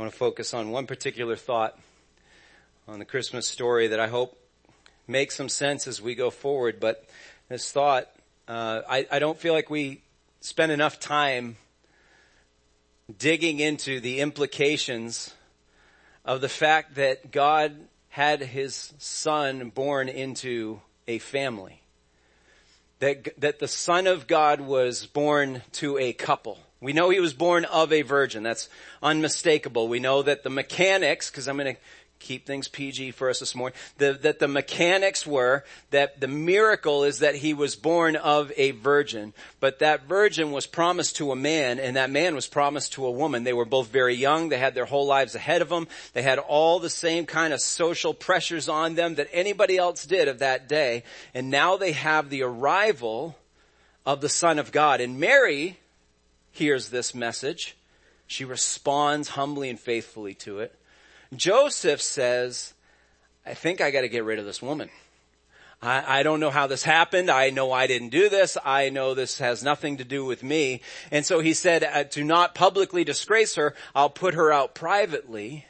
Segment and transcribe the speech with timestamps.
[0.00, 1.78] I want to focus on one particular thought
[2.88, 4.34] on the Christmas story that I hope
[5.06, 6.80] makes some sense as we go forward.
[6.80, 7.06] But
[7.50, 8.08] this thought,
[8.48, 10.00] uh, I, I don't feel like we
[10.40, 11.58] spend enough time
[13.18, 15.34] digging into the implications
[16.24, 17.76] of the fact that God
[18.08, 21.82] had his son born into a family.
[23.00, 26.58] That, that the son of God was born to a couple.
[26.80, 28.42] We know he was born of a virgin.
[28.42, 28.68] That's
[29.02, 29.88] unmistakable.
[29.88, 31.80] We know that the mechanics, because I'm going to
[32.20, 37.02] keep things PG for us this morning, the, that the mechanics were that the miracle
[37.02, 41.36] is that he was born of a virgin, but that virgin was promised to a
[41.36, 43.44] man and that man was promised to a woman.
[43.44, 44.48] They were both very young.
[44.48, 45.88] They had their whole lives ahead of them.
[46.12, 50.28] They had all the same kind of social pressures on them that anybody else did
[50.28, 51.02] of that day.
[51.34, 53.36] And now they have the arrival
[54.06, 55.00] of the son of God.
[55.00, 55.78] And Mary,
[56.50, 57.76] hears this message.
[58.26, 60.74] She responds humbly and faithfully to it.
[61.34, 62.74] Joseph says,
[63.46, 64.90] I think I gotta get rid of this woman.
[65.82, 67.30] I, I, don't know how this happened.
[67.30, 68.58] I know I didn't do this.
[68.62, 70.82] I know this has nothing to do with me.
[71.10, 75.66] And so he said, uh, to not publicly disgrace her, I'll put her out privately.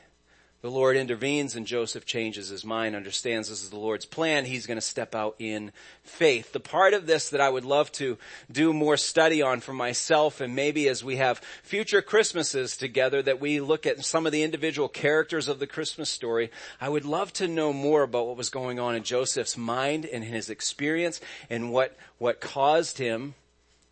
[0.63, 4.45] The Lord intervenes and Joseph changes his mind, understands this is the Lord's plan.
[4.45, 5.73] He's going to step out in
[6.05, 6.53] faith.
[6.53, 8.19] The part of this that I would love to
[8.53, 13.41] do more study on for myself and maybe as we have future Christmases together that
[13.41, 17.33] we look at some of the individual characters of the Christmas story, I would love
[17.35, 21.73] to know more about what was going on in Joseph's mind and his experience and
[21.73, 23.35] what, what caused him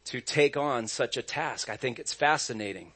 [0.04, 1.70] to take on such a task.
[1.70, 2.92] I think it's fascinating.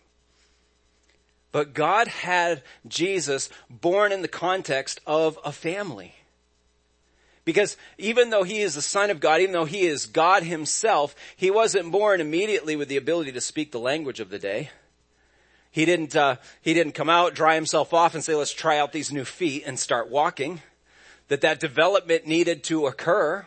[1.53, 6.15] But God had Jesus born in the context of a family.
[7.45, 11.15] Because even though he is the son of God, even though he is God himself,
[11.37, 14.71] he wasn't born immediately with the ability to speak the language of the day.
[15.71, 18.93] He didn't, uh, he didn't come out, dry himself off and say, let's try out
[18.93, 20.61] these new feet and start walking.
[21.29, 23.47] That that development needed to occur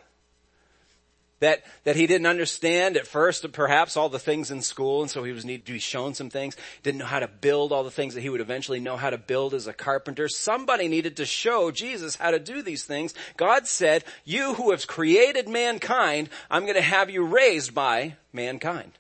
[1.40, 5.24] that, that he didn't understand at first, perhaps all the things in school, and so
[5.24, 6.56] he was needed to be shown some things.
[6.82, 9.18] Didn't know how to build all the things that he would eventually know how to
[9.18, 10.28] build as a carpenter.
[10.30, 13.14] Somebody needed to show Jesus how to do these things.
[13.38, 18.94] God said, you who have created mankind, I'm going to have you raised by mankind.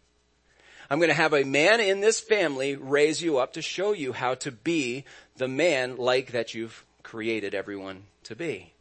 [0.90, 4.14] I'm going to have a man in this family raise you up to show you
[4.14, 5.06] how to be
[5.38, 8.75] the man like that you've created everyone to be.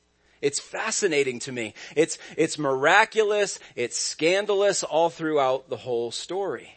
[0.44, 1.74] It's fascinating to me.
[1.96, 3.58] It's, it's miraculous.
[3.74, 6.76] It's scandalous all throughout the whole story.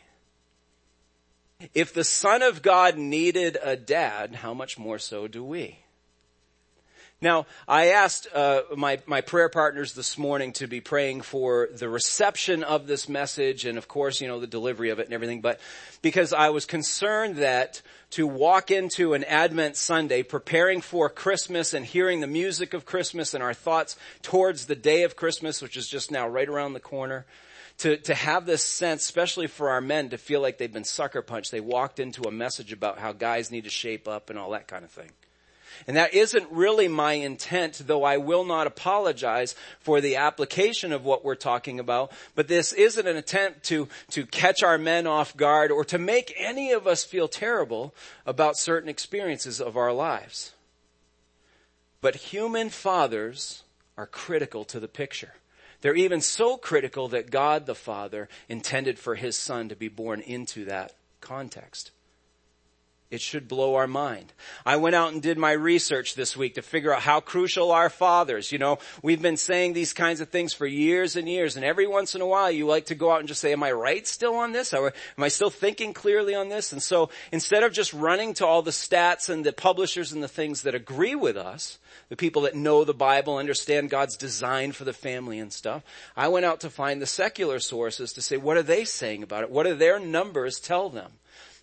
[1.73, 5.79] If the Son of God needed a dad, how much more so do we?
[7.19, 11.89] Now, I asked uh, my my prayer partners this morning to be praying for the
[11.89, 15.41] reception of this message, and of course, you know, the delivery of it and everything.
[15.41, 15.59] But
[16.03, 17.81] because I was concerned that
[18.11, 23.33] to walk into an Advent Sunday, preparing for Christmas and hearing the music of Christmas
[23.33, 26.79] and our thoughts towards the day of Christmas, which is just now right around the
[26.79, 27.25] corner,
[27.79, 31.21] to, to have this sense, especially for our men, to feel like they've been sucker
[31.21, 31.51] punched.
[31.51, 34.67] They walked into a message about how guys need to shape up and all that
[34.67, 35.11] kind of thing.
[35.87, 41.05] And that isn't really my intent, though I will not apologize for the application of
[41.05, 42.11] what we're talking about.
[42.35, 46.33] But this isn't an attempt to, to catch our men off guard or to make
[46.37, 47.93] any of us feel terrible
[48.25, 50.53] about certain experiences of our lives.
[52.01, 53.63] But human fathers
[53.97, 55.33] are critical to the picture.
[55.81, 60.21] They're even so critical that God the Father intended for His Son to be born
[60.21, 61.91] into that context.
[63.09, 64.33] It should blow our mind.
[64.65, 67.89] I went out and did my research this week to figure out how crucial our
[67.89, 68.51] fathers.
[68.51, 71.87] You know, we've been saying these kinds of things for years and years, and every
[71.87, 74.05] once in a while you like to go out and just say, am I right
[74.05, 74.73] still on this?
[74.73, 76.73] Am I still thinking clearly on this?
[76.73, 80.27] And so instead of just running to all the stats and the publishers and the
[80.27, 81.79] things that agree with us,
[82.09, 85.81] the people that know the Bible, understand God's design for the family and stuff,
[86.17, 89.43] I went out to find the secular sources to say, what are they saying about
[89.43, 89.49] it?
[89.49, 91.13] What do their numbers tell them?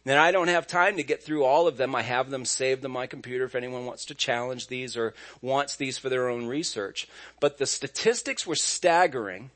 [0.07, 1.95] And I don't have time to get through all of them.
[1.95, 5.77] I have them saved on my computer if anyone wants to challenge these or wants
[5.77, 7.09] these for their own research.
[7.41, 9.51] But the statistics were staggering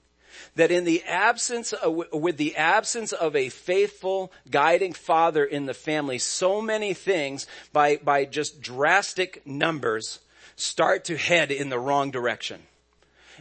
[0.55, 5.75] that in the absence of, with the absence of a faithful guiding father in the
[5.75, 10.21] family, so many things by, by just drastic numbers
[10.56, 12.62] start to head in the wrong direction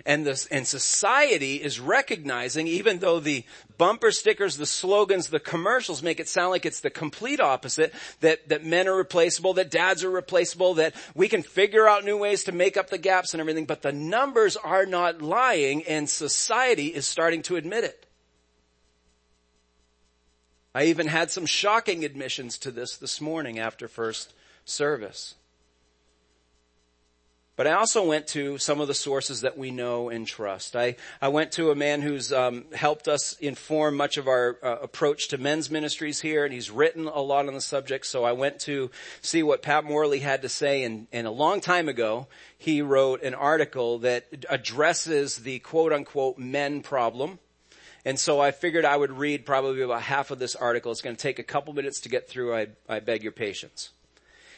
[0.06, 3.44] and this, and society is recognizing, even though the
[3.78, 8.48] bumper stickers, the slogans, the commercials make it sound like it's the complete opposite, that,
[8.50, 12.44] that men are replaceable, that dads are replaceable, that we can figure out new ways
[12.46, 16.88] to make up the gaps and everything, but the numbers are not lying and society
[16.88, 18.06] is starting to admit it.
[20.74, 24.34] I even had some shocking admissions to this this morning after first
[24.64, 25.34] service.
[27.58, 30.76] But I also went to some of the sources that we know and trust.
[30.76, 34.78] I, I went to a man who's um, helped us inform much of our uh,
[34.84, 38.06] approach to men's ministries here, and he's written a lot on the subject.
[38.06, 41.60] So I went to see what Pat Morley had to say, and, and a long
[41.60, 42.28] time ago,
[42.60, 47.40] he wrote an article that addresses the quote unquote men problem.
[48.06, 50.92] And so I figured I would read probably about half of this article.
[50.92, 52.54] It's going to take a couple minutes to get through.
[52.54, 53.90] I, I beg your patience.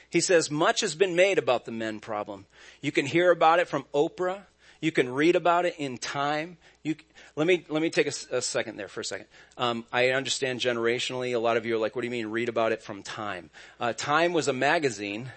[0.10, 2.46] He says, much has been made about the men problem.
[2.82, 4.42] You can hear about it from Oprah.
[4.82, 6.58] You can read about it in time.
[6.84, 6.96] You,
[7.36, 9.28] let me, let me take a, a second there for a second.
[9.58, 12.50] Um, I understand generationally, a lot of you are like, what do you mean read
[12.50, 13.50] about it from time?
[13.80, 15.32] Uh, time was a magazine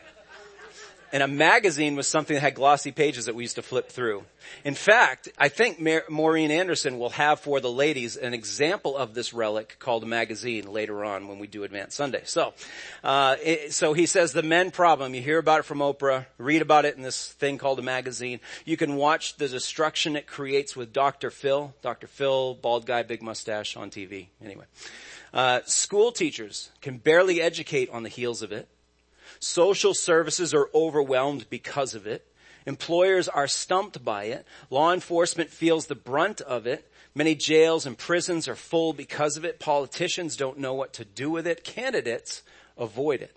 [1.13, 4.25] and a magazine was something that had glossy pages that we used to flip through.
[4.65, 5.79] In fact, I think
[6.09, 10.67] Maureen Anderson will have for the ladies an example of this relic called a magazine
[10.73, 12.23] later on when we do Advent Sunday.
[12.25, 12.55] So,
[13.05, 15.15] uh, it, so he says the men problem.
[15.15, 18.41] You hear about it from Oprah, read about it in this thing called a magazine.
[18.65, 21.31] You can watch the destruction it creates with Dr.
[21.31, 21.75] Phil.
[21.83, 22.07] Dr.
[22.07, 24.29] Phil, bald guy, big mustache on TV.
[24.43, 24.65] Anyway.
[25.33, 28.69] Uh, school teachers can barely educate on the heels of it.
[29.43, 32.25] Social services are overwhelmed because of it.
[32.65, 34.47] Employers are stumped by it.
[34.71, 36.89] Law enforcement feels the brunt of it.
[37.13, 39.59] Many jails and prisons are full because of it.
[39.59, 41.65] Politicians don't know what to do with it.
[41.65, 42.45] Candidates
[42.79, 43.37] avoid it.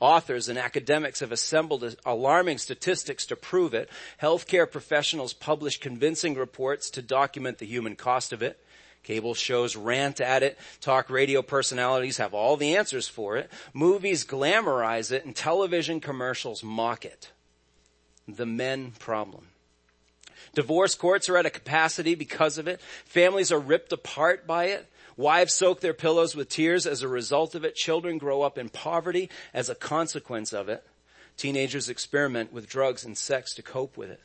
[0.00, 3.88] Authors and academics have assembled alarming statistics to prove it.
[4.20, 8.60] Healthcare professionals publish convincing reports to document the human cost of it.
[9.06, 10.58] Cable shows rant at it.
[10.80, 13.48] Talk radio personalities have all the answers for it.
[13.72, 17.30] Movies glamorize it and television commercials mock it.
[18.26, 19.46] The men problem.
[20.54, 22.80] Divorce courts are at a capacity because of it.
[23.04, 24.90] Families are ripped apart by it.
[25.16, 27.76] Wives soak their pillows with tears as a result of it.
[27.76, 30.84] Children grow up in poverty as a consequence of it.
[31.36, 34.20] Teenagers experiment with drugs and sex to cope with it.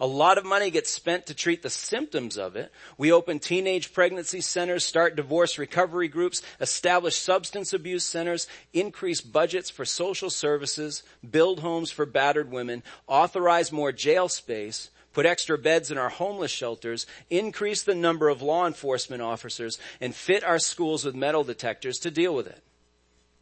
[0.00, 2.72] A lot of money gets spent to treat the symptoms of it.
[2.98, 9.70] We open teenage pregnancy centers, start divorce recovery groups, establish substance abuse centers, increase budgets
[9.70, 15.90] for social services, build homes for battered women, authorize more jail space, put extra beds
[15.90, 21.04] in our homeless shelters, increase the number of law enforcement officers, and fit our schools
[21.04, 22.62] with metal detectors to deal with it.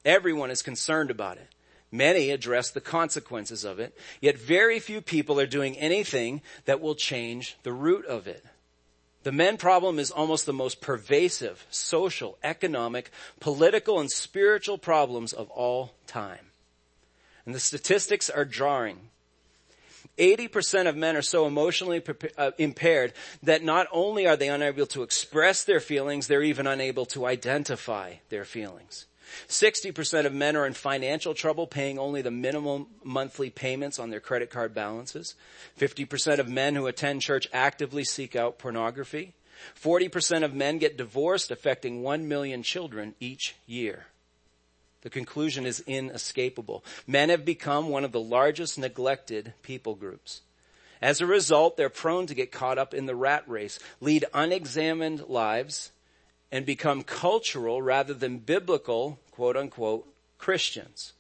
[0.05, 1.49] Everyone is concerned about it.
[1.95, 6.97] Many address the consequences of it, yet very few people are doing anything that will
[6.97, 8.45] change the root of it.
[9.23, 15.49] The men problem is almost the most pervasive social, economic, political, and spiritual problems of
[15.51, 16.51] all time.
[17.47, 18.99] And the statistics are jarring.
[20.19, 22.03] 80% of men are so emotionally
[22.37, 23.13] uh, impaired
[23.45, 28.15] that not only are they unable to express their feelings, they're even unable to identify
[28.31, 29.07] their feelings.
[29.49, 34.21] 60% of men are in financial trouble paying only the minimum monthly payments on their
[34.21, 35.35] credit card balances.
[35.79, 39.35] 50% of men who attend church actively seek out pornography.
[39.81, 44.07] 40% of men get divorced affecting 1 million children each year.
[45.03, 46.85] The conclusion is inescapable.
[47.07, 50.41] Men have become one of the largest neglected people groups.
[51.03, 55.29] As a result, they're prone to get caught up in the rat race, lead unexamined
[55.29, 55.93] lives,
[56.51, 60.07] and become cultural rather than biblical, quote unquote,
[60.39, 61.13] Christians.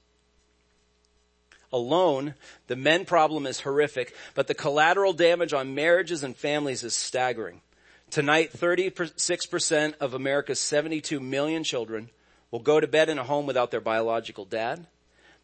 [1.73, 2.35] Alone,
[2.69, 7.63] the men problem is horrific, but the collateral damage on marriages and families is staggering.
[8.11, 12.11] Tonight, 36% of America's 72 million children
[12.53, 14.87] will go to bed in a home without their biological dad.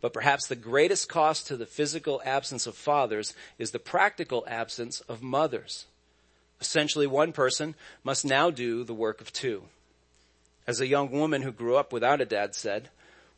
[0.01, 5.01] But perhaps the greatest cost to the physical absence of fathers is the practical absence
[5.01, 5.87] of mothers.
[6.61, 7.75] Essentially, one person
[8.05, 9.65] must now do the work of two.
[10.67, 12.91] As a young woman who grew up without a dad said,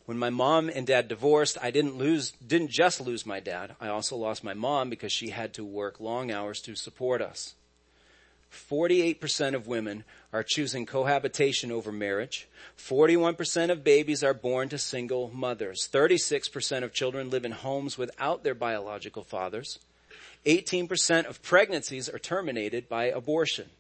[0.04, 3.76] when my mom and dad divorced, I didn't lose, didn't just lose my dad.
[3.80, 7.54] I also lost my mom because she had to work long hours to support us.
[8.52, 12.48] 48% of women are choosing cohabitation over marriage.
[12.76, 15.88] 41% of babies are born to single mothers.
[15.90, 19.78] 36% of children live in homes without their biological fathers.
[20.46, 23.70] 18% of pregnancies are terminated by abortion.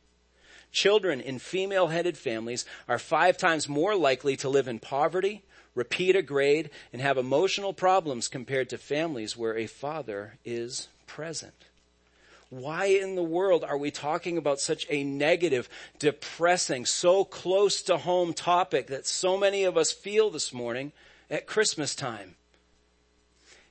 [0.70, 5.42] Children in female headed families are five times more likely to live in poverty,
[5.74, 11.66] repeat a grade, and have emotional problems compared to families where a father is present.
[12.48, 17.96] Why in the world are we talking about such a negative, depressing, so close to
[17.96, 20.92] home topic that so many of us feel this morning
[21.30, 22.34] at Christmas time?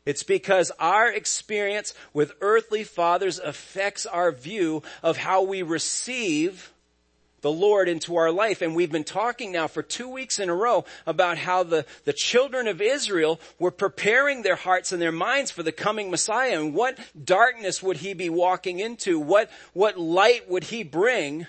[0.06, 6.74] It's because our experience with earthly fathers affects our view of how we receive
[7.42, 8.62] the Lord into our life.
[8.62, 12.14] And we've been talking now for two weeks in a row about how the, the
[12.14, 16.74] children of Israel were preparing their hearts and their minds for the coming Messiah and
[16.74, 19.20] what darkness would he be walking into?
[19.20, 21.48] What, what light would he bring?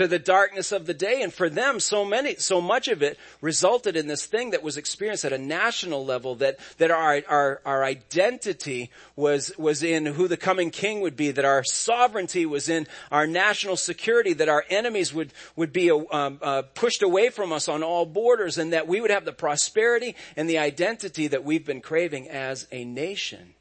[0.00, 1.20] To the darkness of the day.
[1.20, 4.78] And for them, so many, so much of it resulted in this thing that was
[4.78, 10.26] experienced at a national level that, that our, our, our identity was, was in who
[10.26, 14.64] the coming king would be, that our sovereignty was in our national security, that our
[14.70, 18.88] enemies would, would be um, uh, pushed away from us on all borders, and that
[18.88, 23.52] we would have the prosperity and the identity that we've been craving as a nation.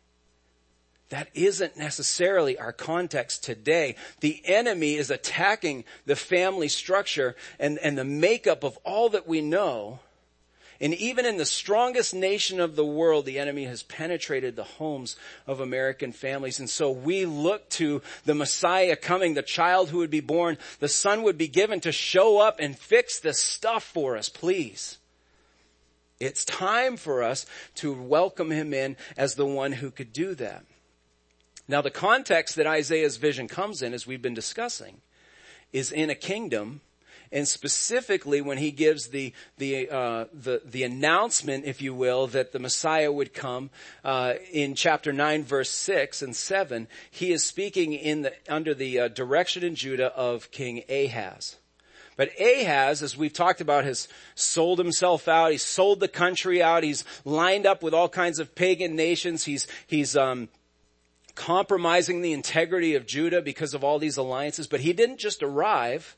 [1.09, 3.95] That isn't necessarily our context today.
[4.19, 9.41] The enemy is attacking the family structure and, and the makeup of all that we
[9.41, 9.99] know.
[10.81, 15.17] And even in the strongest nation of the world, the enemy has penetrated the homes
[15.45, 16.59] of American families.
[16.59, 20.87] And so we look to the Messiah coming, the child who would be born, the
[20.87, 24.99] son would be given to show up and fix this stuff for us, please.
[26.19, 30.63] It's time for us to welcome him in as the one who could do that.
[31.69, 34.97] Now the context that Isaiah's vision comes in, as we've been discussing,
[35.71, 36.81] is in a kingdom
[37.31, 42.51] and specifically when he gives the the uh, the the announcement, if you will, that
[42.51, 43.69] the Messiah would come
[44.03, 48.99] uh, in chapter nine, verse six and seven, he is speaking in the under the
[48.99, 51.57] uh, direction in Judah of King Ahaz.
[52.17, 55.51] But Ahaz, as we've talked about, has sold himself out.
[55.51, 56.83] He's sold the country out.
[56.83, 59.45] He's lined up with all kinds of pagan nations.
[59.45, 60.49] He's he's um,
[61.35, 66.15] compromising the integrity of Judah because of all these alliances, but he didn't just arrive,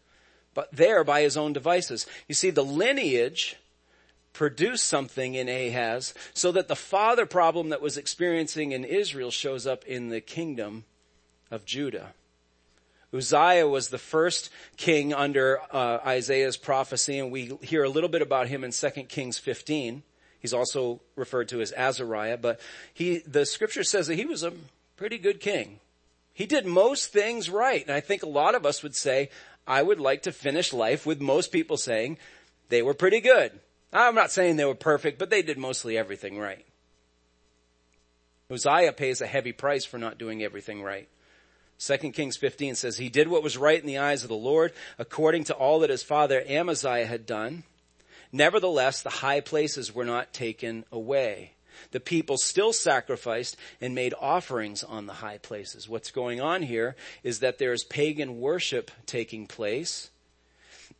[0.54, 2.06] but there by his own devices.
[2.28, 3.58] You see, the lineage
[4.34, 9.68] produced something in Ahaz so that the father problem that was experiencing in Israel shows
[9.68, 10.86] up in the kingdom
[11.50, 12.14] of Judah.
[13.14, 18.22] Uzziah was the first king under uh, Isaiah's prophecy, and we hear a little bit
[18.22, 20.04] about him in 2 Kings 15.
[20.40, 22.60] He's also referred to as Azariah, but
[22.94, 24.54] he, the scripture says that he was a
[25.02, 25.80] pretty good king.
[26.32, 27.82] He did most things right.
[27.82, 29.32] And I think a lot of us would say,
[29.66, 32.20] I would like to finish life with most people saying
[32.70, 33.52] they were pretty good.
[33.92, 36.64] I'm not saying they were perfect, but they did mostly everything right.
[38.52, 41.10] Uzziah pays a heavy price for not doing everything right.
[41.80, 44.72] 2 Kings 15 says, He did what was right in the eyes of the Lord,
[45.00, 47.64] according to all that his father Amaziah had done.
[48.32, 51.54] Nevertheless, the high places were not taken away
[51.92, 55.90] the people still sacrificed and made offerings on the high places.
[55.90, 60.12] What's going on here is that there's pagan worship taking place.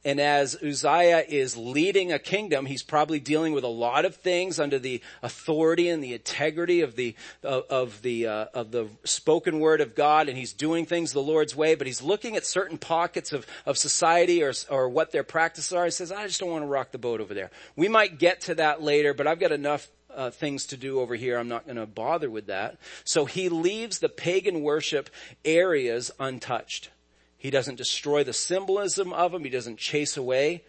[0.04, 4.60] And as Uzziah is leading a kingdom, he's probably dealing with a lot of things
[4.60, 9.60] under the authority and the integrity of the of, of the uh, of the spoken
[9.60, 11.76] word of God, and he's doing things the Lord's way.
[11.76, 15.86] But he's looking at certain pockets of of society or or what their practices are.
[15.86, 18.42] He says, "I just don't want to rock the boat over there." We might get
[18.42, 21.38] to that later, but I've got enough uh, things to do over here.
[21.38, 22.78] I'm not going to bother with that.
[23.04, 25.10] So he leaves the pagan worship
[25.44, 26.90] areas untouched.
[27.38, 29.44] He doesn't destroy the symbolism of them.
[29.44, 30.64] He doesn't chase away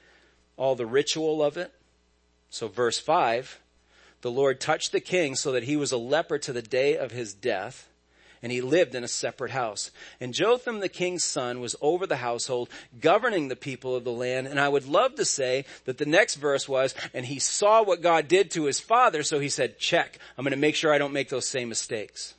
[0.57, 1.73] all the ritual of it.
[2.51, 3.61] So verse five,
[4.21, 7.11] the Lord touched the king so that he was a leper to the day of
[7.11, 7.89] his death
[8.43, 9.91] and he lived in a separate house.
[10.21, 12.69] And Jotham the king's son was over the household,
[13.01, 14.49] governing the people of the land.
[14.49, 18.03] And I would love to say that the next verse was, and he saw what
[18.03, 20.99] God did to his father, so he said, check, I'm going to make sure I
[20.99, 22.35] don't make those same mistakes.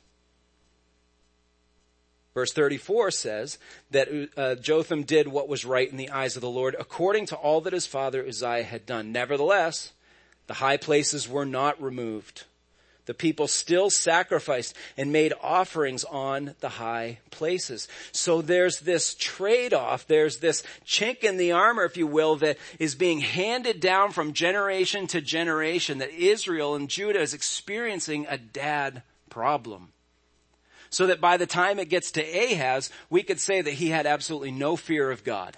[2.34, 3.58] Verse 34 says
[3.92, 7.36] that uh, Jotham did what was right in the eyes of the Lord according to
[7.36, 9.12] all that his father Uzziah had done.
[9.12, 9.92] Nevertheless,
[10.48, 12.44] the high places were not removed
[13.06, 17.88] the people still sacrificed and made offerings on the high places.
[18.12, 22.94] So there's this trade-off, there's this chink in the armor, if you will, that is
[22.94, 29.02] being handed down from generation to generation that Israel and Judah is experiencing a dad
[29.28, 29.90] problem.
[30.90, 34.06] So that by the time it gets to Ahaz, we could say that he had
[34.06, 35.56] absolutely no fear of God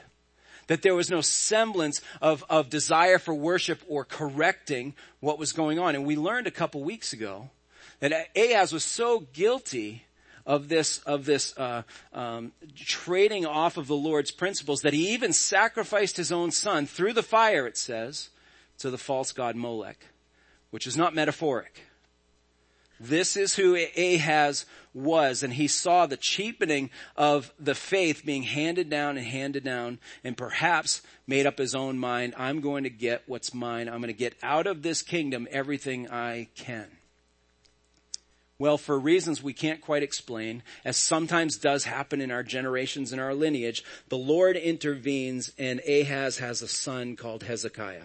[0.66, 5.78] that there was no semblance of, of desire for worship or correcting what was going
[5.78, 5.94] on.
[5.94, 7.50] And we learned a couple weeks ago
[8.00, 10.04] that Ahaz was so guilty
[10.44, 11.82] of this of this uh,
[12.12, 17.12] um, trading off of the Lord's principles that he even sacrificed his own son through
[17.12, 17.66] the fire.
[17.66, 18.30] It says
[18.78, 19.98] to the false god Molech,
[20.70, 21.82] which is not metaphoric.
[22.98, 28.88] This is who Ahaz was, and he saw the cheapening of the faith being handed
[28.88, 33.22] down and handed down, and perhaps made up his own mind, I'm going to get
[33.26, 33.88] what's mine.
[33.88, 36.86] I'm going to get out of this kingdom everything I can.
[38.58, 43.20] Well, for reasons we can't quite explain, as sometimes does happen in our generations and
[43.20, 48.04] our lineage, the Lord intervenes and Ahaz has a son called Hezekiah.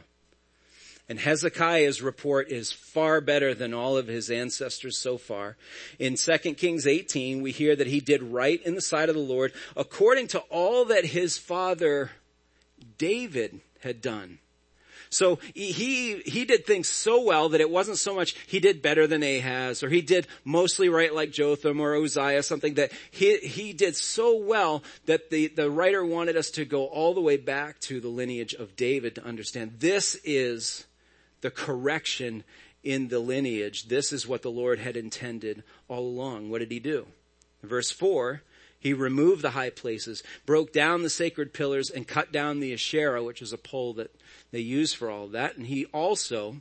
[1.11, 5.57] And Hezekiah's report is far better than all of his ancestors so far.
[5.99, 9.21] In 2 Kings 18, we hear that he did right in the sight of the
[9.21, 12.11] Lord according to all that his father
[12.97, 14.39] David had done.
[15.09, 19.05] So he, he did things so well that it wasn't so much he did better
[19.05, 23.73] than Ahaz or he did mostly right like Jotham or Uzziah, something that he, he
[23.73, 27.81] did so well that the, the writer wanted us to go all the way back
[27.81, 30.85] to the lineage of David to understand this is
[31.41, 32.43] the correction
[32.83, 33.87] in the lineage.
[33.87, 36.49] This is what the Lord had intended all along.
[36.49, 37.07] What did he do?
[37.61, 38.41] Verse 4,
[38.79, 43.23] he removed the high places, broke down the sacred pillars, and cut down the Asherah,
[43.23, 44.15] which is a pole that
[44.51, 45.57] they used for all that.
[45.57, 46.57] And he also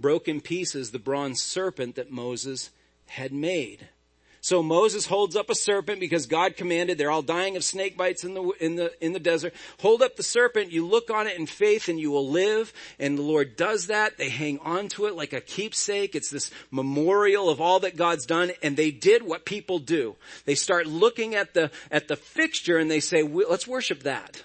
[0.00, 2.70] broke in pieces the bronze serpent that Moses
[3.06, 3.88] had made.
[4.42, 6.98] So Moses holds up a serpent because God commanded.
[6.98, 9.54] They're all dying of snake bites in the, in the, in the desert.
[9.78, 10.72] Hold up the serpent.
[10.72, 12.72] You look on it in faith and you will live.
[12.98, 14.18] And the Lord does that.
[14.18, 16.16] They hang on to it like a keepsake.
[16.16, 18.50] It's this memorial of all that God's done.
[18.64, 20.16] And they did what people do.
[20.44, 24.42] They start looking at the, at the fixture and they say, let's worship that.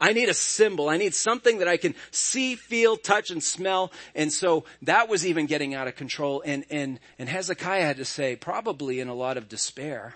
[0.00, 0.88] I need a symbol.
[0.88, 3.92] I need something that I can see, feel, touch, and smell.
[4.14, 6.42] And so that was even getting out of control.
[6.44, 10.14] And, and, and Hezekiah had to say, probably in a lot of despair,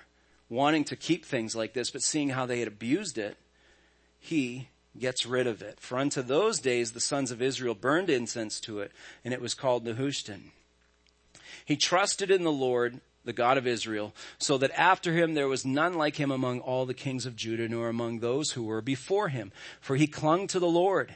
[0.50, 3.36] wanting to keep things like this, but seeing how they had abused it,
[4.18, 4.68] he
[4.98, 5.80] gets rid of it.
[5.80, 8.92] For unto those days the sons of Israel burned incense to it,
[9.24, 10.50] and it was called Nehushtan.
[11.64, 15.64] He trusted in the Lord the God of Israel, so that after him there was
[15.64, 19.28] none like him among all the kings of Judah, nor among those who were before
[19.28, 19.52] him.
[19.80, 21.14] For he clung to the Lord.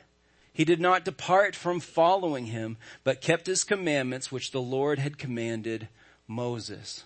[0.53, 5.19] He did not depart from following him, but kept his commandments which the Lord had
[5.19, 5.89] commanded
[6.29, 7.03] Moses.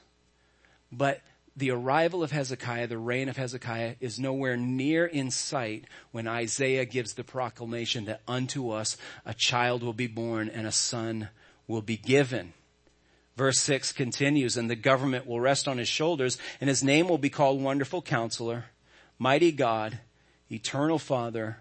[0.93, 1.23] But
[1.57, 6.85] the arrival of Hezekiah, the reign of Hezekiah, is nowhere near in sight when Isaiah
[6.85, 11.31] gives the proclamation that unto us a child will be born and a son
[11.67, 12.53] will be given.
[13.39, 17.19] Verse 6 continues, and the government will rest on his shoulders, and his name will
[17.19, 18.65] be called Wonderful Counselor,
[19.17, 20.01] Mighty God,
[20.51, 21.59] Eternal Father,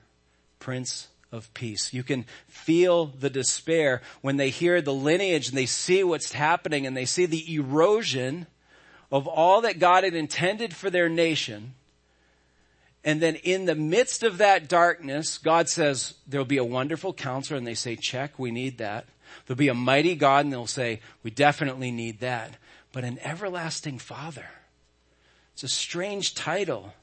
[0.57, 1.93] Prince of Peace.
[1.93, 6.87] You can feel the despair when they hear the lineage and they see what's happening
[6.87, 8.47] and they see the erosion
[9.11, 11.75] of all that God had intended for their nation.
[13.03, 17.59] And then in the midst of that darkness, God says, there'll be a wonderful counselor,
[17.59, 19.05] and they say, check, we need that.
[19.45, 22.55] There'll be a mighty God and they'll say, we definitely need that.
[22.91, 24.45] But an everlasting father.
[25.53, 26.93] It's a strange title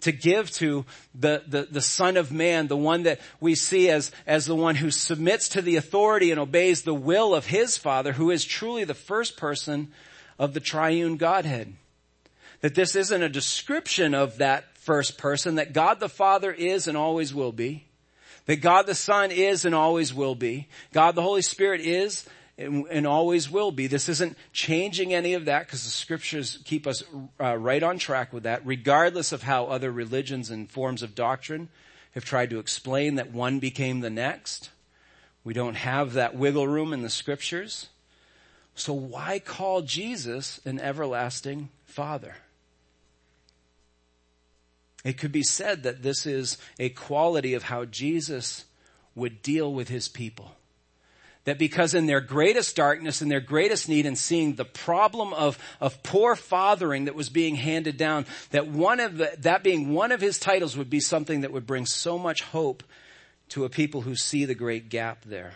[0.00, 4.10] to give to the, the, the son of man, the one that we see as,
[4.26, 8.12] as the one who submits to the authority and obeys the will of his father,
[8.12, 9.88] who is truly the first person
[10.38, 11.74] of the triune Godhead.
[12.62, 16.96] That this isn't a description of that first person, that God the Father is and
[16.96, 17.86] always will be.
[18.46, 20.68] That God the Son is and always will be.
[20.92, 22.26] God the Holy Spirit is
[22.60, 23.86] and, always will be.
[23.86, 27.02] This isn't changing any of that because the scriptures keep us
[27.40, 31.68] uh, right on track with that, regardless of how other religions and forms of doctrine
[32.12, 34.70] have tried to explain that one became the next.
[35.42, 37.88] We don't have that wiggle room in the scriptures.
[38.74, 42.34] So why call Jesus an everlasting father?
[45.04, 48.64] It could be said that this is a quality of how Jesus
[49.14, 50.56] would deal with his people.
[51.44, 55.58] That because in their greatest darkness and their greatest need and seeing the problem of,
[55.80, 60.12] of poor fathering that was being handed down, that one of the, that being one
[60.12, 62.82] of his titles would be something that would bring so much hope
[63.48, 65.54] to a people who see the great gap there.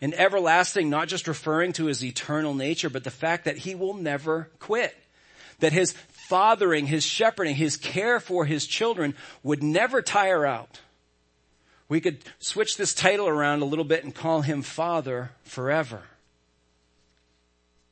[0.00, 3.94] And everlasting, not just referring to his eternal nature, but the fact that he will
[3.94, 4.96] never quit
[5.62, 5.92] that his
[6.32, 10.80] fathering, his shepherding, his care for his children would never tire out.
[11.90, 16.04] We could switch this title around a little bit and call him Father forever.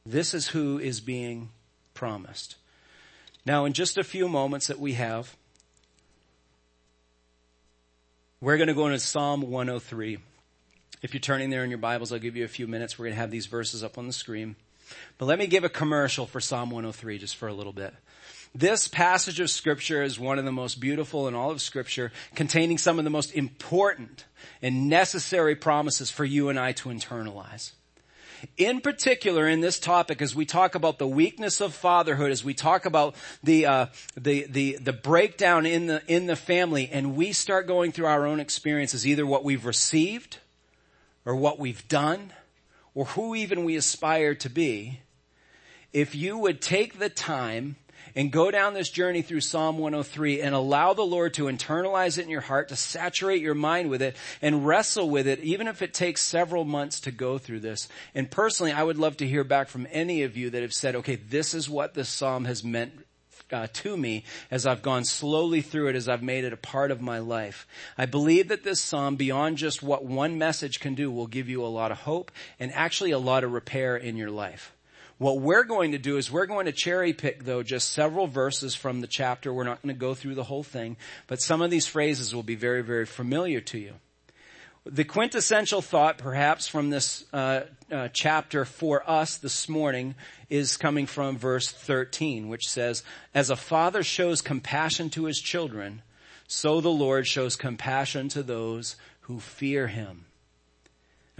[0.07, 1.50] This is who is being
[1.92, 2.57] promised.
[3.44, 5.37] Now, in just a few moments that we have,
[8.40, 10.16] we're going to go into Psalm 103.
[11.03, 12.98] If you're turning there in your Bibles, I'll give you a few minutes.
[12.98, 14.57] We're going to have these verses up on the screen.
[15.18, 17.92] But let me give a commercial for Psalm 103 just for a little bit.
[18.54, 22.78] This passage of scripture is one of the most beautiful in all of scripture, containing
[22.78, 24.24] some of the most important
[24.60, 27.72] and necessary promises for you and I to internalize.
[28.56, 32.54] In particular, in this topic, as we talk about the weakness of fatherhood, as we
[32.54, 33.86] talk about the uh,
[34.16, 38.26] the the the breakdown in the in the family, and we start going through our
[38.26, 40.38] own experiences, either what we've received,
[41.24, 42.32] or what we've done,
[42.94, 45.00] or who even we aspire to be,
[45.92, 47.76] if you would take the time
[48.20, 52.24] and go down this journey through Psalm 103 and allow the Lord to internalize it
[52.24, 55.80] in your heart, to saturate your mind with it and wrestle with it, even if
[55.80, 57.88] it takes several months to go through this.
[58.14, 60.96] And personally, I would love to hear back from any of you that have said,
[60.96, 63.06] okay, this is what this Psalm has meant
[63.50, 66.90] uh, to me as I've gone slowly through it, as I've made it a part
[66.90, 67.66] of my life.
[67.96, 71.64] I believe that this psalm, beyond just what one message can do, will give you
[71.64, 74.74] a lot of hope and actually a lot of repair in your life.
[75.20, 78.74] What we're going to do is we're going to cherry pick though just several verses
[78.74, 79.52] from the chapter.
[79.52, 82.42] We're not going to go through the whole thing, but some of these phrases will
[82.42, 83.92] be very, very familiar to you.
[84.87, 90.14] The quintessential thought perhaps from this uh, uh, chapter for us this morning
[90.48, 93.02] is coming from verse 13, which says,
[93.35, 96.00] as a father shows compassion to his children,
[96.48, 100.24] so the Lord shows compassion to those who fear him.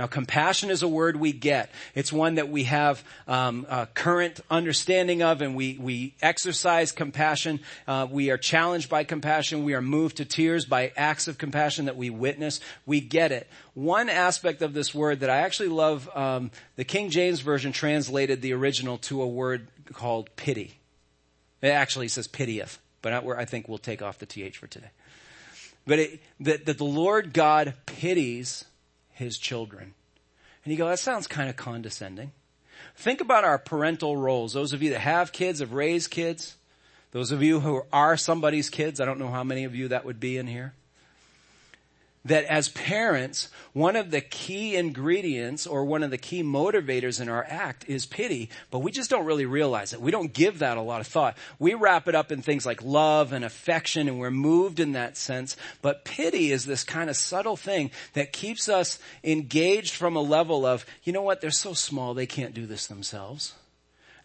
[0.01, 1.71] Now, compassion is a word we get.
[1.95, 7.61] It's one that we have um, a current understanding of, and we we exercise compassion.
[7.87, 9.63] Uh, we are challenged by compassion.
[9.63, 12.61] We are moved to tears by acts of compassion that we witness.
[12.87, 13.47] We get it.
[13.75, 18.41] One aspect of this word that I actually love, um, the King James version translated
[18.41, 20.79] the original to a word called pity.
[21.61, 24.93] It actually says pitieth, but I think we'll take off the th for today.
[25.87, 28.65] But it, that, that the Lord God pities
[29.13, 29.95] his children.
[30.65, 32.33] And you go, that sounds kind of condescending.
[32.97, 34.53] Think about our parental roles.
[34.53, 36.57] Those of you that have kids, have raised kids.
[37.13, 39.01] Those of you who are somebody's kids.
[39.01, 40.75] I don't know how many of you that would be in here
[42.25, 47.29] that as parents, one of the key ingredients or one of the key motivators in
[47.29, 50.01] our act is pity, but we just don't really realize it.
[50.01, 51.39] We don't give that a lot of thought.
[51.59, 55.17] We wrap it up in things like love and affection and we're moved in that
[55.17, 60.21] sense, but pity is this kind of subtle thing that keeps us engaged from a
[60.21, 63.55] level of, you know what, they're so small they can't do this themselves.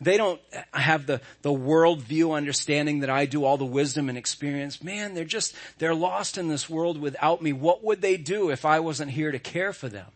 [0.02, 0.42] They don't
[0.74, 4.84] have the, the worldview understanding that I do, all the wisdom and experience.
[4.84, 7.54] Man, they're just, they're lost in this world without me.
[7.54, 10.08] What would they do if I wasn't here to care for them?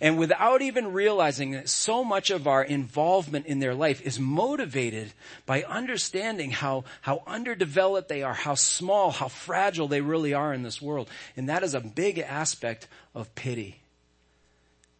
[0.00, 5.12] And without even realizing that so much of our involvement in their life is motivated
[5.46, 10.62] by understanding how, how underdeveloped they are, how small, how fragile they really are in
[10.62, 11.08] this world.
[11.36, 13.80] And that is a big aspect of pity.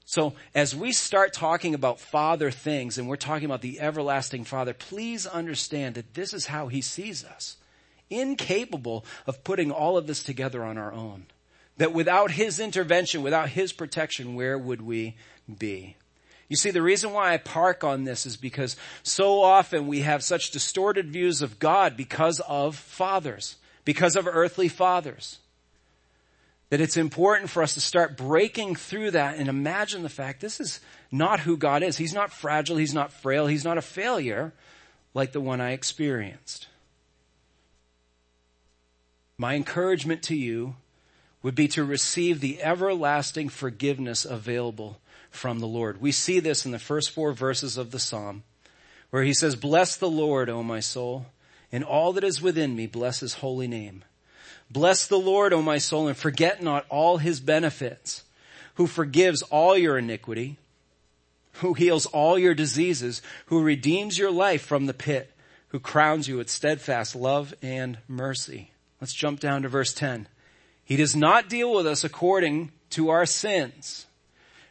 [0.04, 4.74] So as we start talking about Father things and we're talking about the everlasting Father,
[4.74, 7.56] please understand that this is how He sees us.
[8.08, 11.26] Incapable of putting all of this together on our own.
[11.76, 15.16] That without His intervention, without His protection, where would we
[15.58, 15.96] be?
[16.48, 20.24] You see, the reason why I park on this is because so often we have
[20.24, 25.39] such distorted views of God because of fathers, because of earthly fathers
[26.70, 30.60] that it's important for us to start breaking through that and imagine the fact this
[30.60, 30.80] is
[31.10, 31.98] not who God is.
[31.98, 32.76] He's not fragile.
[32.76, 33.46] He's not frail.
[33.46, 34.52] He's not a failure
[35.12, 36.68] like the one I experienced.
[39.36, 40.76] My encouragement to you
[41.42, 46.00] would be to receive the everlasting forgiveness available from the Lord.
[46.00, 48.44] We see this in the first four verses of the Psalm
[49.10, 51.26] where he says, bless the Lord, O my soul,
[51.72, 54.04] and all that is within me, bless his holy name.
[54.70, 58.24] Bless the Lord, O my soul, and forget not all his benefits,
[58.74, 60.58] who forgives all your iniquity,
[61.54, 65.32] who heals all your diseases, who redeems your life from the pit,
[65.68, 68.70] who crowns you with steadfast love and mercy.
[69.00, 70.28] Let's jump down to verse 10.
[70.84, 74.06] He does not deal with us according to our sins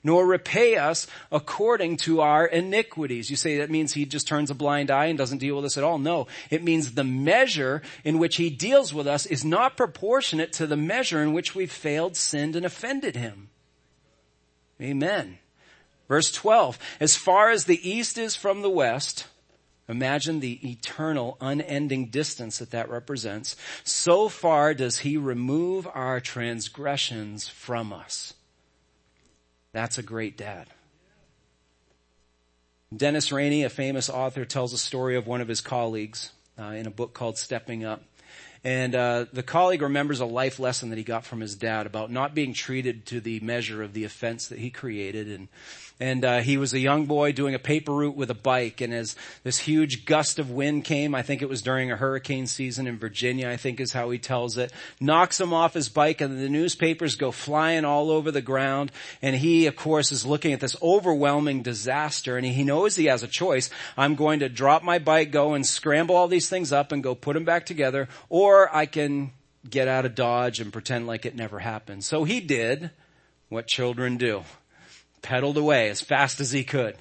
[0.03, 3.29] nor repay us according to our iniquities.
[3.29, 5.77] You say that means he just turns a blind eye and doesn't deal with us
[5.77, 5.97] at all.
[5.97, 10.67] No, it means the measure in which he deals with us is not proportionate to
[10.67, 13.49] the measure in which we've failed, sinned, and offended him.
[14.81, 15.39] Amen.
[16.07, 19.25] Verse 12, as far as the east is from the west,
[19.89, 23.55] Imagine the eternal, unending distance that that represents.
[23.83, 28.35] So far does he remove our transgressions from us.
[29.71, 30.67] That's a great dad.
[32.95, 36.88] Dennis Rainey, a famous author, tells a story of one of his colleagues uh, in
[36.88, 38.03] a book called Stepping Up.
[38.63, 42.12] And uh, the colleague remembers a life lesson that he got from his dad about
[42.12, 45.47] not being treated to the measure of the offense that he created and
[45.99, 48.81] and uh, he was a young boy doing a paper route with a bike.
[48.81, 52.47] And as this huge gust of wind came i think it was during a hurricane
[52.47, 56.21] season in virginia i think is how he tells it knocks him off his bike
[56.21, 58.91] and the newspapers go flying all over the ground.
[59.21, 63.23] And he of course is looking at this overwhelming disaster and he knows he has
[63.23, 63.69] a choice.
[63.97, 67.15] I'm going to drop my bike go and scramble all these things up and go
[67.15, 69.31] put them back together or i can
[69.69, 72.03] get out of dodge and pretend like it never happened.
[72.03, 72.91] So he did
[73.49, 74.43] what children do
[75.21, 76.95] pedaled away as fast as he could.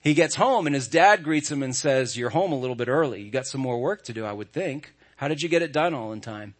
[0.00, 2.88] He gets home and his dad greets him and says, you're home a little bit
[2.88, 3.22] early.
[3.22, 4.92] You got some more work to do, I would think.
[5.16, 6.54] How did you get it done all in time?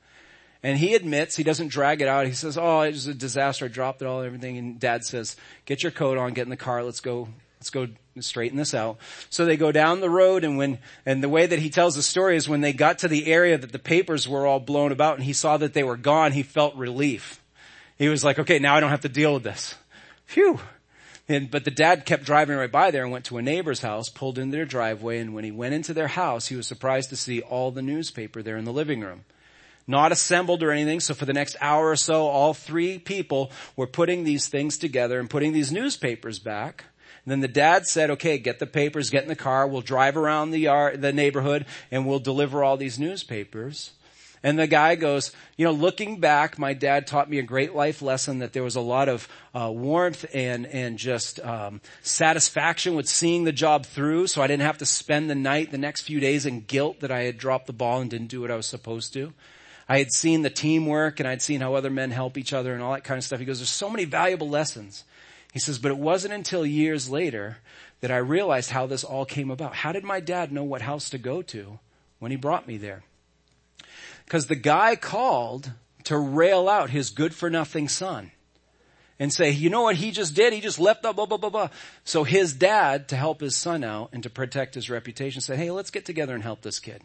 [0.62, 2.26] And he admits, he doesn't drag it out.
[2.26, 3.66] He says, oh, it was a disaster.
[3.66, 4.58] I dropped it all and everything.
[4.58, 6.82] And dad says, get your coat on, get in the car.
[6.82, 7.28] Let's go,
[7.60, 7.86] let's go
[8.18, 8.98] straighten this out.
[9.30, 12.02] So they go down the road and when, and the way that he tells the
[12.02, 15.16] story is when they got to the area that the papers were all blown about
[15.16, 17.40] and he saw that they were gone, he felt relief.
[17.98, 19.74] He was like, okay, now I don't have to deal with this.
[20.24, 20.58] Phew.
[21.28, 24.08] And, but the dad kept driving right by there and went to a neighbor's house,
[24.08, 27.16] pulled in their driveway, and when he went into their house, he was surprised to
[27.16, 29.24] see all the newspaper there in the living room.
[29.88, 33.86] Not assembled or anything, so for the next hour or so, all three people were
[33.86, 36.84] putting these things together and putting these newspapers back.
[37.24, 40.16] And then the dad said, okay, get the papers, get in the car, we'll drive
[40.16, 43.92] around the yard, the neighborhood, and we'll deliver all these newspapers.
[44.42, 48.02] And the guy goes, you know, looking back, my dad taught me a great life
[48.02, 53.08] lesson that there was a lot of uh, warmth and and just um, satisfaction with
[53.08, 54.26] seeing the job through.
[54.26, 57.10] So I didn't have to spend the night, the next few days, in guilt that
[57.10, 59.32] I had dropped the ball and didn't do what I was supposed to.
[59.88, 62.82] I had seen the teamwork and I'd seen how other men help each other and
[62.82, 63.38] all that kind of stuff.
[63.38, 65.04] He goes, there's so many valuable lessons.
[65.52, 67.58] He says, but it wasn't until years later
[68.00, 69.76] that I realized how this all came about.
[69.76, 71.78] How did my dad know what house to go to
[72.18, 73.04] when he brought me there?
[74.26, 75.70] Because the guy called
[76.04, 78.32] to rail out his good for nothing son
[79.18, 80.52] and say, you know what he just did?
[80.52, 81.68] He just left up, blah, blah, blah, blah.
[82.04, 85.70] So his dad, to help his son out and to protect his reputation, said, hey,
[85.70, 87.02] let's get together and help this kid.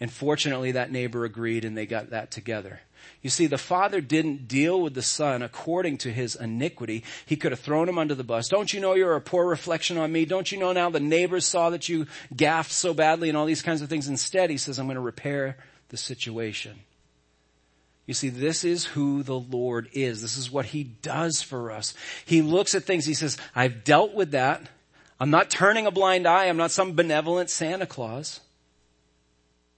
[0.00, 2.80] And fortunately that neighbor agreed and they got that together.
[3.22, 7.04] You see, the father didn't deal with the son according to his iniquity.
[7.24, 8.48] He could have thrown him under the bus.
[8.48, 10.24] Don't you know you're a poor reflection on me?
[10.24, 13.62] Don't you know now the neighbors saw that you gaffed so badly and all these
[13.62, 14.08] kinds of things?
[14.08, 15.56] Instead, he says, I'm going to repair
[15.88, 16.80] the situation.
[18.06, 20.22] You see, this is who the Lord is.
[20.22, 21.92] This is what He does for us.
[22.24, 24.62] He looks at things, He says, I've dealt with that.
[25.18, 26.46] I'm not turning a blind eye.
[26.46, 28.40] I'm not some benevolent Santa Claus.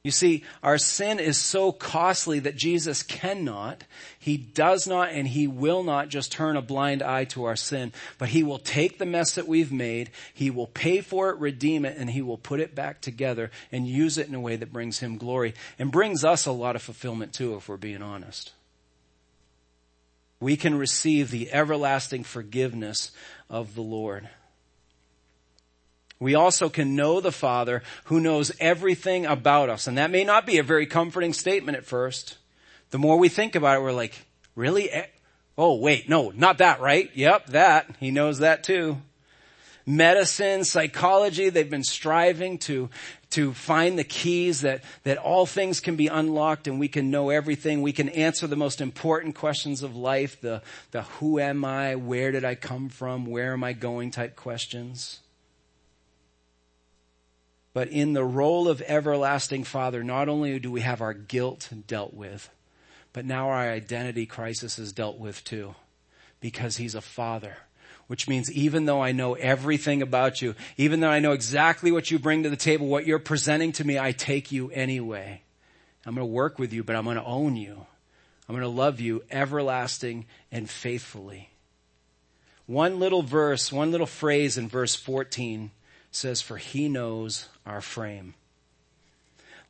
[0.09, 3.85] You see, our sin is so costly that Jesus cannot,
[4.19, 7.93] He does not, and He will not just turn a blind eye to our sin,
[8.17, 11.85] but He will take the mess that we've made, He will pay for it, redeem
[11.85, 14.73] it, and He will put it back together and use it in a way that
[14.73, 18.53] brings Him glory and brings us a lot of fulfillment too, if we're being honest.
[20.41, 23.11] We can receive the everlasting forgiveness
[23.51, 24.31] of the Lord.
[26.21, 29.87] We also can know the Father who knows everything about us.
[29.87, 32.39] And that may not be a very comforting statement at first.
[32.91, 34.27] The more we think about it, we're like,
[34.57, 34.91] really?
[34.91, 35.07] Eh,
[35.57, 37.11] oh, wait, no, not that, right?
[37.15, 37.87] Yep, that.
[38.01, 38.99] He knows that too.
[39.87, 42.91] Medicine, psychology, they've been striving to,
[43.31, 47.31] to find the keys that, that all things can be unlocked and we can know
[47.31, 47.81] everything.
[47.81, 52.33] We can answer the most important questions of life, the, the who am I, where
[52.33, 55.21] did I come from, where am I going type questions.
[57.79, 62.13] But in the role of everlasting Father, not only do we have our guilt dealt
[62.13, 62.51] with,
[63.13, 65.77] but now our identity crisis is dealt with too.
[66.41, 67.57] Because He's a Father.
[68.09, 72.11] Which means even though I know everything about you, even though I know exactly what
[72.11, 75.43] you bring to the table, what you're presenting to me, I take you anyway.
[76.05, 77.87] I'm going to work with you, but I'm going to own you.
[78.49, 81.51] I'm going to love you everlasting and faithfully.
[82.67, 85.71] One little verse, one little phrase in verse 14
[86.11, 88.35] says, for he knows our frame.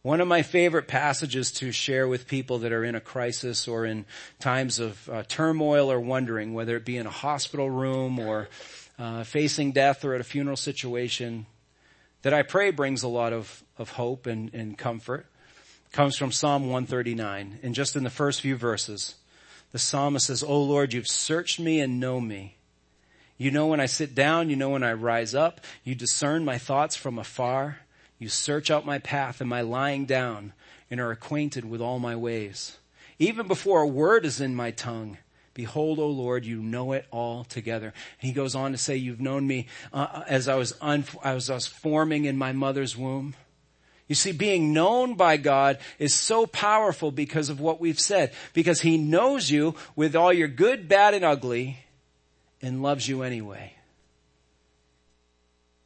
[0.03, 3.85] One of my favorite passages to share with people that are in a crisis or
[3.85, 4.07] in
[4.39, 8.49] times of uh, turmoil or wondering, whether it be in a hospital room or
[8.99, 11.47] uh, facing death or at a funeral situation,
[12.23, 15.27] that I pray brings a lot of, of hope and, and comfort,
[15.93, 17.59] comes from Psalm 139.
[17.63, 19.17] And just in the first few verses,
[19.73, 22.57] the psalmist says, "O Lord, you've searched me and know me.
[23.37, 25.61] You know when I sit down, you know when I rise up.
[25.85, 27.79] You discern my thoughts from afar.
[28.19, 30.53] You search out my path and my lying down
[30.91, 32.79] and are acquainted with all my ways.
[33.19, 35.19] Even before a word is in my tongue,
[35.55, 37.87] behold, O Lord, you know it all together.
[38.21, 41.51] And he goes on to say, you've known me uh, as I was, un- as
[41.51, 43.35] I was forming in my mother's womb.
[44.09, 48.33] You see, being known by God is so powerful because of what we've said.
[48.55, 51.85] Because He knows you with all your good, bad, and ugly
[52.63, 53.75] and loves you anyway.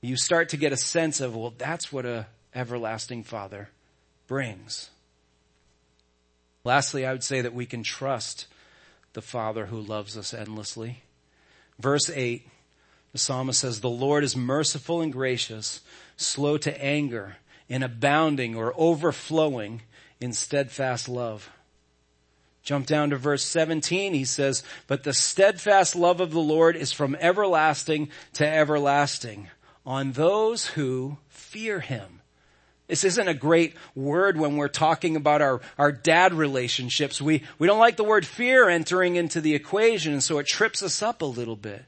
[0.02, 3.68] You start to get a sense of, well, that's what a everlasting father
[4.26, 4.90] brings.
[6.64, 8.46] Lastly, I would say that we can trust
[9.12, 11.02] the father who loves us endlessly.
[11.78, 12.46] Verse 8,
[13.12, 15.80] the psalmist says, the Lord is merciful and gracious,
[16.16, 17.36] slow to anger,
[17.70, 19.82] and abounding or overflowing
[20.20, 21.48] in steadfast love.
[22.64, 24.14] Jump down to verse 17.
[24.14, 29.48] He says, but the steadfast love of the Lord is from everlasting to everlasting
[29.84, 32.20] on those who fear him.
[32.88, 37.22] This isn't a great word when we're talking about our, our dad relationships.
[37.22, 40.82] We, we don't like the word fear entering into the equation, and so it trips
[40.82, 41.84] us up a little bit.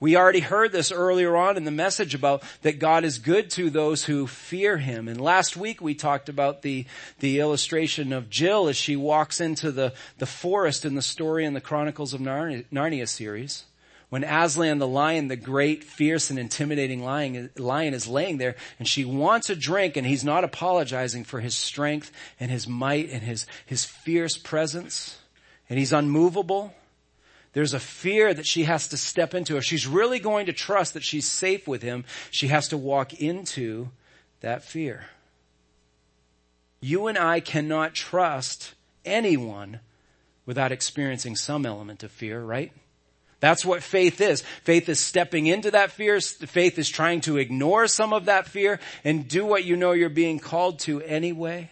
[0.00, 3.70] We already heard this earlier on in the message about that God is good to
[3.70, 5.06] those who fear Him.
[5.06, 6.86] And last week we talked about the,
[7.20, 11.54] the illustration of Jill as she walks into the, the forest in the story in
[11.54, 13.64] the Chronicles of Narnia, Narnia series
[14.12, 18.86] when Aslan the lion, the great, fierce, and intimidating lion, lion is laying there and
[18.86, 23.22] she wants a drink and he's not apologizing for his strength and his might and
[23.22, 25.18] his, his fierce presence
[25.70, 26.74] and he's unmovable.
[27.54, 29.56] There's a fear that she has to step into.
[29.56, 33.14] If she's really going to trust that she's safe with him, she has to walk
[33.14, 33.88] into
[34.42, 35.06] that fear.
[36.82, 38.74] You and I cannot trust
[39.06, 39.80] anyone
[40.44, 42.72] without experiencing some element of fear, right?
[43.42, 44.42] That's what faith is.
[44.62, 46.20] Faith is stepping into that fear.
[46.20, 50.08] Faith is trying to ignore some of that fear and do what you know you're
[50.10, 51.68] being called to anyway.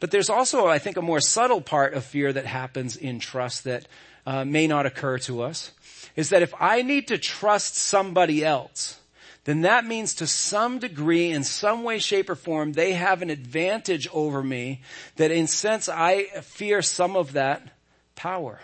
[0.00, 3.64] But there's also, I think, a more subtle part of fear that happens in trust
[3.64, 3.86] that
[4.24, 5.70] uh, may not occur to us.
[6.16, 8.98] Is that if I need to trust somebody else,
[9.44, 13.28] then that means to some degree, in some way, shape, or form, they have an
[13.28, 14.80] advantage over me
[15.16, 17.68] that in sense I fear some of that
[18.14, 18.60] power.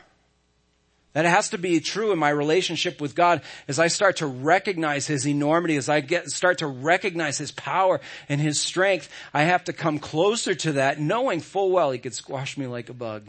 [1.12, 5.06] That has to be true in my relationship with God as I start to recognize
[5.06, 9.10] His enormity, as I get, start to recognize His power and His strength.
[9.34, 12.88] I have to come closer to that, knowing full well He could squash me like
[12.88, 13.28] a bug,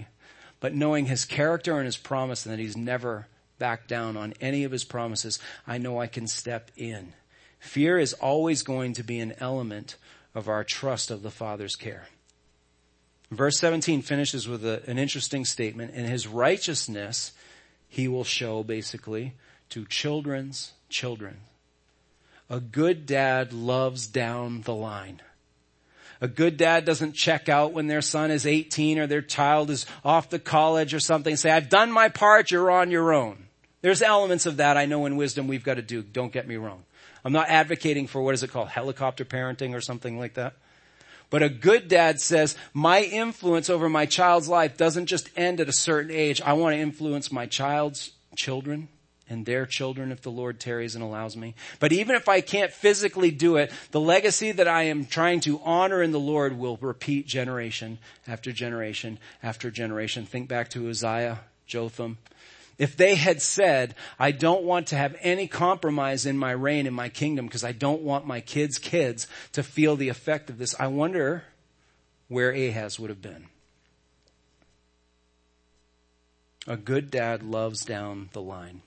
[0.61, 3.27] but knowing His character and His promise and that He's never
[3.59, 7.13] backed down on any of His promises, I know I can step in.
[7.59, 9.97] Fear is always going to be an element
[10.33, 12.07] of our trust of the Father's care.
[13.29, 15.93] Verse 17 finishes with a, an interesting statement.
[15.93, 17.33] In His righteousness,
[17.93, 19.35] he will show basically
[19.69, 21.37] to children's children.
[22.49, 25.21] A good dad loves down the line.
[26.19, 29.85] A good dad doesn't check out when their son is 18 or their child is
[30.03, 33.45] off to college or something say, I've done my part, you're on your own.
[33.81, 36.01] There's elements of that I know in wisdom we've got to do.
[36.01, 36.83] Don't get me wrong.
[37.23, 38.69] I'm not advocating for what is it called?
[38.69, 40.55] Helicopter parenting or something like that.
[41.33, 45.67] But a good dad says, my influence over my child's life doesn't just end at
[45.67, 46.39] a certain age.
[46.43, 48.87] I want to influence my child's children
[49.27, 51.55] and their children if the Lord tarries and allows me.
[51.79, 55.59] But even if I can't physically do it, the legacy that I am trying to
[55.65, 60.27] honor in the Lord will repeat generation after generation after generation.
[60.27, 62.19] Think back to Uzziah, Jotham,
[62.77, 66.93] if they had said, I don't want to have any compromise in my reign in
[66.93, 70.75] my kingdom because I don't want my kids' kids to feel the effect of this,
[70.79, 71.43] I wonder
[72.27, 73.47] where Ahaz would have been.
[76.65, 78.81] A good dad loves down the line.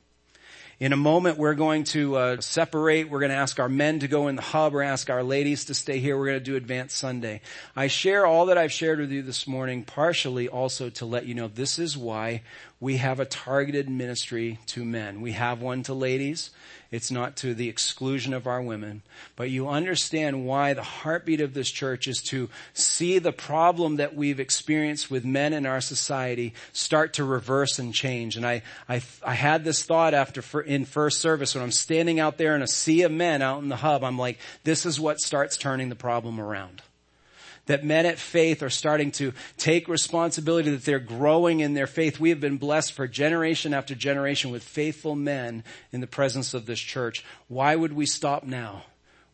[0.78, 3.08] In a moment, we're going to uh, separate.
[3.08, 5.64] We're going to ask our men to go in the hub or ask our ladies
[5.66, 6.18] to stay here.
[6.18, 7.40] We're going to do Advent Sunday.
[7.74, 11.34] I share all that I've shared with you this morning, partially also to let you
[11.34, 12.42] know this is why
[12.78, 15.22] we have a targeted ministry to men.
[15.22, 16.50] We have one to ladies.
[16.90, 19.02] It's not to the exclusion of our women,
[19.34, 24.14] but you understand why the heartbeat of this church is to see the problem that
[24.14, 28.36] we've experienced with men in our society start to reverse and change.
[28.36, 32.36] And I, I, I had this thought after in first service when I'm standing out
[32.36, 34.04] there in a sea of men out in the hub.
[34.04, 36.82] I'm like, this is what starts turning the problem around
[37.66, 42.18] that men at faith are starting to take responsibility, that they're growing in their faith.
[42.18, 46.66] We have been blessed for generation after generation with faithful men in the presence of
[46.66, 47.24] this church.
[47.48, 48.84] Why would we stop now?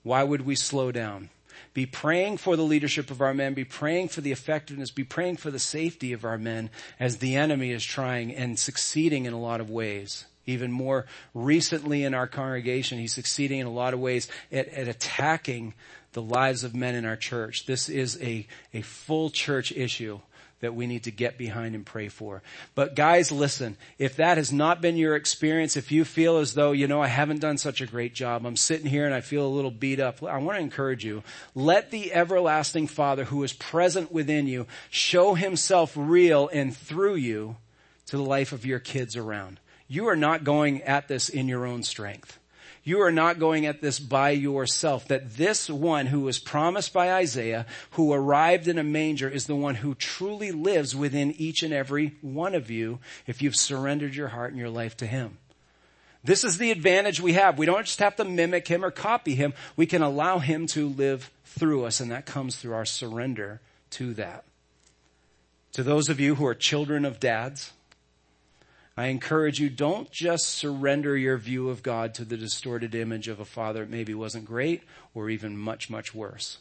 [0.02, 1.30] Why would we slow down?
[1.74, 3.54] Be praying for the leadership of our men.
[3.54, 4.90] Be praying for the effectiveness.
[4.90, 6.68] Be praying for the safety of our men
[7.00, 10.26] as the enemy is trying and succeeding in a lot of ways.
[10.46, 14.88] Even more recently in our congregation, he's succeeding in a lot of ways at, at
[14.88, 15.74] attacking
[16.12, 17.66] the lives of men in our church.
[17.66, 20.20] This is a, a full church issue
[20.62, 22.40] that we need to get behind and pray for.
[22.76, 26.70] But guys, listen, if that has not been your experience, if you feel as though,
[26.70, 29.44] you know, I haven't done such a great job, I'm sitting here and I feel
[29.44, 31.24] a little beat up, I want to encourage you.
[31.56, 37.56] Let the everlasting Father who is present within you show himself real and through you
[38.06, 39.58] to the life of your kids around.
[39.92, 42.38] You are not going at this in your own strength.
[42.82, 45.06] You are not going at this by yourself.
[45.08, 49.54] That this one who was promised by Isaiah, who arrived in a manger, is the
[49.54, 54.28] one who truly lives within each and every one of you if you've surrendered your
[54.28, 55.36] heart and your life to Him.
[56.24, 57.58] This is the advantage we have.
[57.58, 59.52] We don't just have to mimic Him or copy Him.
[59.76, 64.14] We can allow Him to live through us, and that comes through our surrender to
[64.14, 64.44] that.
[65.74, 67.72] To those of you who are children of dads,
[68.96, 73.40] I encourage you, don't just surrender your view of God to the distorted image of
[73.40, 74.82] a father that maybe wasn't great
[75.14, 76.58] or even much, much worse.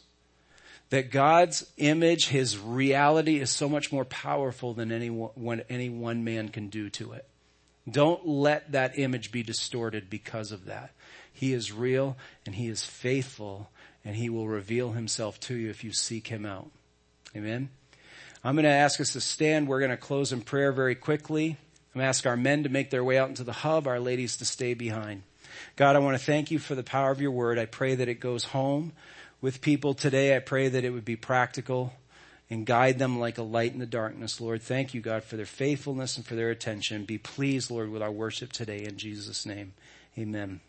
[0.88, 6.24] That God's image, His reality is so much more powerful than any one, any one
[6.24, 7.26] man can do to it.
[7.90, 10.90] Don't let that image be distorted because of that.
[11.32, 12.16] He is real
[12.46, 13.70] and He is faithful
[14.04, 16.70] and He will reveal Himself to you if you seek Him out.
[17.36, 17.70] Amen.
[18.44, 19.68] I'm going to ask us to stand.
[19.68, 21.56] We're going to close in prayer very quickly.
[21.94, 24.00] I'm going to ask our men to make their way out into the hub, our
[24.00, 25.22] ladies to stay behind.
[25.76, 27.58] God, I want to thank you for the power of your word.
[27.58, 28.92] I pray that it goes home
[29.42, 30.34] with people today.
[30.34, 31.92] I pray that it would be practical
[32.48, 34.40] and guide them like a light in the darkness.
[34.40, 37.04] Lord, thank you, God, for their faithfulness and for their attention.
[37.04, 39.74] Be pleased, Lord, with our worship today in Jesus' name.
[40.18, 40.60] Amen.